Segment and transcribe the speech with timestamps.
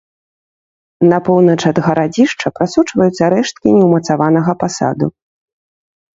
[1.11, 5.05] На поўнач ад гарадзішча прасочваюцца рэшткі неўмацаванага пасаду.